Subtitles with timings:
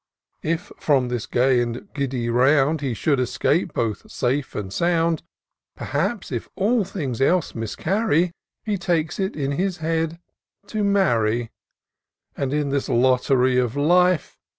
[0.41, 5.21] If from this gay and giddy round He should escape both safe and sound,
[5.75, 8.31] Perhaps, if all things else miscarry.
[8.63, 10.19] He takes it in his head
[10.69, 11.51] to marry;
[12.35, 14.39] And in this lottery of life.